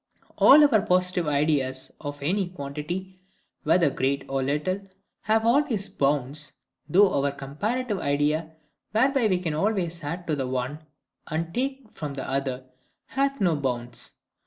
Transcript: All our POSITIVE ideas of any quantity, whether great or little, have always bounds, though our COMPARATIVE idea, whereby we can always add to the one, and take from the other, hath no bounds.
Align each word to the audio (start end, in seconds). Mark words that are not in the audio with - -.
All 0.39 0.63
our 0.67 0.81
POSITIVE 0.81 1.27
ideas 1.27 1.91
of 2.01 2.23
any 2.23 2.49
quantity, 2.49 3.19
whether 3.61 3.91
great 3.91 4.25
or 4.27 4.41
little, 4.41 4.81
have 5.25 5.45
always 5.45 5.89
bounds, 5.89 6.53
though 6.89 7.13
our 7.23 7.31
COMPARATIVE 7.31 7.99
idea, 7.99 8.49
whereby 8.93 9.27
we 9.27 9.37
can 9.37 9.53
always 9.53 10.03
add 10.03 10.25
to 10.25 10.35
the 10.35 10.47
one, 10.47 10.79
and 11.27 11.53
take 11.53 11.91
from 11.91 12.15
the 12.15 12.27
other, 12.27 12.65
hath 13.09 13.39
no 13.39 13.55
bounds. 13.55 14.15